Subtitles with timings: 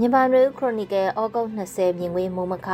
[0.00, 2.68] မြန်မာနွေဦးခရိုနီကယ်ဩဂုတ်20မြင်ကွင်းမုံမခ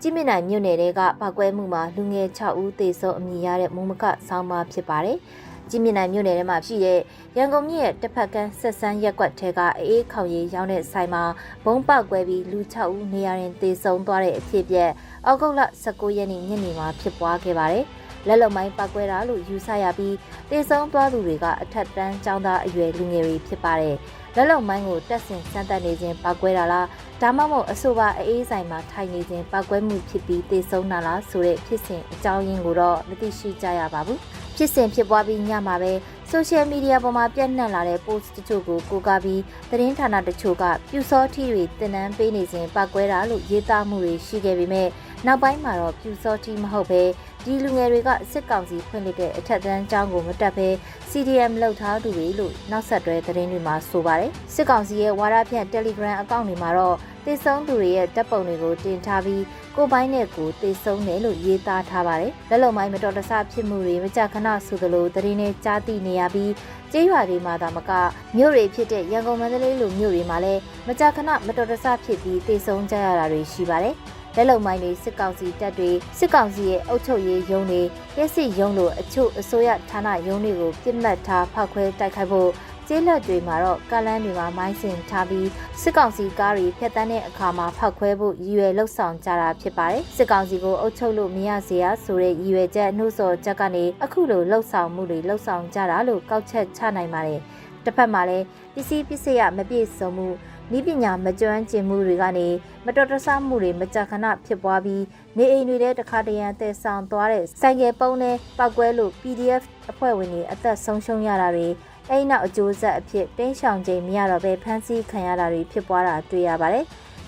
[0.00, 5.18] ကြည့်မြင့်နိုင်မြို့နယ်တွေကပောက်ကွဲမှုမှာလူငယ်6ဦးသေဆုံးအမည်ရတဲ့မုံမခဆောင်းပါဖြစ်ပါတယ်။
[5.70, 7.00] ကြည့်မြင့်နိုင်မြို့နယ်ထဲမှာရှိတဲ့
[7.36, 11.24] ရန်ကုန်မြို့ရဲ့တစ်ဖက်ကန်းဆက်ဆန်းရက်ကွက်ထဲကအေးခေါင်ရီရောင်းတဲ့ဆိုင်မှာ
[11.64, 14.90] ဘုံပောက်ကွဲပြီးလူ6ဦးနေရာရင်သေဆုံးသွားတဲ့အဖြစ်အပျက်
[15.28, 17.84] ဩဂုတ်လ19ရက်နေ့ညနေမှာဖြစ်ပွားခဲ့ပါတယ်။
[18.26, 20.16] လက်လုံမိုင်းပောက်ကွဲတာလို့ယူဆရပြီး
[20.50, 23.96] သေဆုံးသွားသူတွေကအထက်တန်းចောင်းသားအရွယ်လူငယ်တွေဖြစ်ပါတယ်။
[24.36, 26.86] လက်လုံမိုင်းကိုတက်ဆင်စမ်းသပ်နေခြင်းပောက်ကွဲတာလား
[27.22, 34.18] ဒါမှမဟုတ်အဆိုပါအေးဆိုင်မှာထိုင်နေခြင်းပောက်ကွဲမှုဖြစ်ပြီးသေဆုံးတာလားဆိုတဲ့ဖြစ်စဉ်အကြောင်းရင်းကိုတော့မသိရှိကြရပါဘူး
[34.56, 35.92] ဖြစ်စဉ်ဖြစ်ပွားပြီးညမှာပဲ
[36.30, 44.88] ဆိုရှယ်မီဒီယာပေါ်မှာပြန့်နှံ့လာတဲ့ post တချို့ကိုကိုးကားပြီးသတင်းဌာနတချို့ကပြူစောထီတွေတင်နန်းပေးနေစဉ်ပောက်ကွဲတာလို့ရေးသားမှုတွေရှိခဲ့ပေမဲ့
[45.26, 47.02] နောက်ပိုင်းမှာတော့ပြူစောထီမဟုတ်ပဲ
[47.46, 50.68] ဒီလူငယ်တွေကစစ်ကောင်စီဖွင့်လှစ်တဲ့အထက်တန်းကျောင်းကိုမတက်ဘဲ
[51.10, 59.42] CDM လောက်ထားသူတွေလို့နောက်ဆက်တွဲသတင်းတွေမှာဆိုပါတယ်စစ်ကောင်စီရဲ့ဝါဒဖြန့် Telegram အကောင့်တွေမှာတော့တည်ဆုံးသူတွေရဲ့တပ်ပုံတွေကိုတင်ထားပြီး
[59.76, 66.52] ကိုပိုင်းနဲ့ကိုတည်ဆုံးတယ်လို့ရေးသားထားပါတယ်လက်လုံမိုင်းမတော်တဆဖြစ်မှုတွေမကြခဏဆိုသလိုသတင်းတွေကြားသိနေရပြီး
[66.92, 67.90] ကျေးရွာတွေမှာသာမက
[68.36, 73.94] မြို့တွေဖြစ်တဲ့ရန်ကုန်မန္တလေးလိုမြို့တွေမှာလည်းမကြခဏမတော်တဆဖြစ်ပြီးတည်ဆုံးကြရတာတွေရှိပါတယ်
[74.36, 77.82] လက်လုံမိုင်းတွေစစ်ကောင်စီတပ်တွေစစ်ကောင်စီရဲ့အုပ်ချုပ်ရေးရုံးတွေ
[78.18, 82.50] ရက်စစ်ရုံးလိုအချို့အစိုးရဌာနရုံးတွေကိုပြစ်မှတ်ထားဖောက်ခွဲတိုက်ခိုက်ဖို့
[82.88, 85.48] ကျေးလက်တွေမှာတော့ကားလန်းတွေမှာမိုင်းစင်ထားပြီး
[85.82, 97.40] စစ်ကောင်စီကားတွေဖျက်တမ်းတဲ့အခါမှာဖောက်ခွဲဖို့ရည်ရွယ်လှုပ်ဆောင်ကြတာဖြစ်ပါတယ်စစ်ကောင်စီကိုအုပ်ချုပ်လို့မရစေရဆိုတဲ့ရည်ရွယ်ချက်နှုတ်ဆော်ချက်ကနေအခုလိုလှုပ်ဆောင်မှုတွေလှုပ်ဆောင်ကြတာလို့ကောက်ချက်ချနိုင်ပါတယ်
[97.86, 100.28] တစ်ဖက်မှာလည်းပစ္စည်းပစ္စည်းရမပြည့်စုံမှု
[100.76, 102.48] ဤပညာမကျွမ်းကျင်မှုတွေကနေ
[102.84, 105.02] မတော်တဆမှုတွေမကြခဏဖြစ်ပွားပြီး
[105.36, 111.68] နေအိမ်တွေထဲတခါတရံတည်ဆောင်သွားတဲ့ဆိုင်ကယ်ပုံးနဲ့ပောက်ကွဲလို့ PDF အဖွဲ့ဝင်တွေအသက်ဆုံးရှုံးရတာတွေ
[112.10, 116.84] အဲ့နောက်အကျိုးဆက်အဖြစ်တင်းရှောင်ချိန်မရတော့ပဲဖမ်းဆီးခံရတာတွေဖြစ်ပွားတာတွေ့ရပါတယ်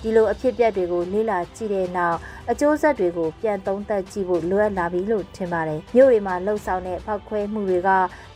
[0.07, 2.19] ဒီလိုအဖြစ်အပျက်တွေကိုလေ့လာကြည့်တဲ့နောက်
[2.51, 7.91] အကျိုးဆက်တွေကိုပြန်သုံးသပ်ကြည့်ဖို့လိုအပ်လာပြီလို့ထင်ပါတယ်။မြို့တွေမှာလှုပ်ဆောင်တဲ့ဖောက်ခွဲမှုတွေက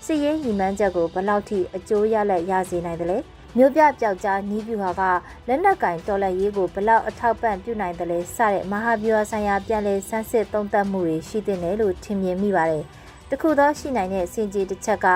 [0.06, 3.18] စစ်ရေးရည်မှန်းချက်ကိုဘယ်လောက်ထိအကျိုးရလက်ရစေနိုင်သလဲ။
[3.56, 5.02] မြို့ပြပျောက်ကြားနီးပြူဟာက
[5.48, 12.84] လက်နက်ကင်တော်လက်ရေးကိုဘလောက်အထောက်ပံ့ပြုနိုင်တယ်လဲစတဲ့မဟာဗျူဟာဆိုင်ရာပြန်လည်ဆန်းစစ်သုံးသပ်မှုတွေရှိတဲ့နယ်လို့ထင်မြင်မိပါတယ်။
[13.30, 15.06] တခုသောရှိနိုင်တဲ့စင်ကြီးတစ်ချက်က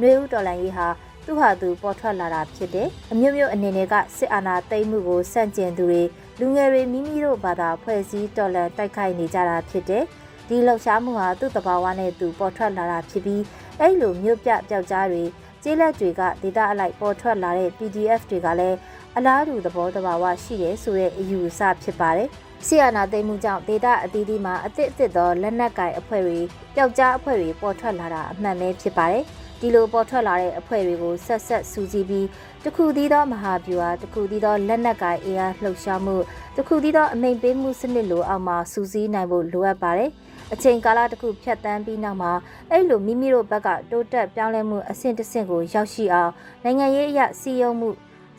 [0.00, 0.88] နှွေဦးတော်လန်ရေးဟာ
[1.26, 6.02] သူဟာသူပေါ်ထွက်လာတာဖြစ်တယ်။အမျိုးမျိုးအနေနဲ့ကစစ်အာဏာသိမ်းမှုကိုစန့်ကျင်သူတွေ
[6.40, 10.04] လူငယ်တွေမိမိတို့ဘာသာဖွဲ့စည်းတော်လှန်တိုက်ခိုက်နေကြတာဖြစ်တယ်။
[10.48, 13.42] ဒီလှုပ်ရှားမှုဟာသူ့တဘာဝနဲ့သူပေါ်ထွက်လာတာဖြစ်ပြီး
[13.80, 15.24] အဲ့လိုမျိုးပြပျောက်ကြားတွေ
[15.62, 18.78] ကျေးလက်တွေကဒေတာအလိုက်ပေါ်ထွက်လာတဲ့ PDF တွေကလည်း
[19.16, 22.28] အလားတူသဘောတဘာဝရှိတယ်ဆိုတဲ့အယူအဆဖြစ်ပါတယ်။
[22.66, 26.38] ဆီယနာသိမ်းမှုကြောင့်ဒေတာအသီးသီးမှာအသစ်အသစ်သောလက်နက်ကင်အဖွဲ့တွေ
[26.74, 29.24] ပျောက်ကြားအဖွဲ့တွေပေါ်ထွက်လာတာအမှန်ပဲဖြစ်ပါတယ်။
[29.60, 32.26] ဒီလိုပေါ်ထွက်လာတဲ့အဖွဲ့တွေကိုဆက်ဆက်စူးစီးပြီး
[32.64, 36.16] တခုသီးသောမဟာဗျူဟာတခုသီးသောလက်နက်ကိုင်အင်အားလှုပ်ရှားမှု
[36.56, 40.10] တခုသီးသောအမိန်ပေးမှုစနစ်လိုအောက်မှာစူးစီးနိုင်ဖို့လိုအပ်ပါတယ်
[40.52, 42.32] အချိန်ကာလတစ်ခုဖြတ်တန်းပြီးနောက်မှာ
[42.70, 46.32] အဲ့လိုမိမိတို့ဘက်ကတိုးတက်ပြောင်းလဲမှုအဆင့်တစ်ဆင့်ကိုရောက်ရှိအောင်
[46.64, 47.88] နိုင်ငံရေးအရစီယုံမှု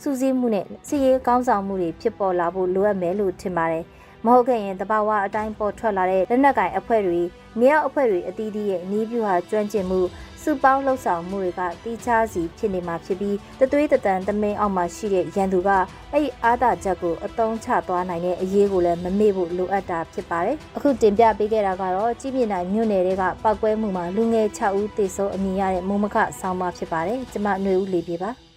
[0.02, 3.86] စူးစီးမှုနဲ့စီရေးကောင်းဆောင်မှုတွေဖြစ်ပေါ်လာဖို့လိုအပ်မယ်လို့ထင်ပါတယ်
[4.26, 7.22] မဟုတ်ခင်ရင်တဘာဝအတိုင်းပေါ်ထွက်လာတဲ့လက်နက်ကင်အဖွဲ့တွေ
[7.60, 10.00] မြောက်အဖွဲ့တွေအသီးသီးရဲ့အနည်းပြူဟာကျွမ်းကျင်မှု
[10.44, 15.70] စုပေါင်းလှုပ်ဆောင်မှုတွေကတီးခြားစီဖြစ်နေမှာဖြစ်ပြီးတသွေးတတန်သမင်းအောက်မှာရှိတဲ့ရန်သူက
[16.14, 28.32] အဲ့ဒီအာသာချက်ကိုအတုံးချသွားနိုင်တဲ့အရေးကိုလည်းမမေ့ဖို့လိုအပ်တာဖြစ်ပါတယ်။အခုတင်ပြပေးခဲ့တာကတော့ကြီးပြင်းနိုင်မြို့နယ်တွေကပောက်ကွဲမှုမှာလူငယ်6ဦးသေဆုံးအမည်ရတဲ့မုံမခဆောင်းပါဖြစ်ပါတယ်။ကျွန်မຫນွေဦးလေးပြပါ။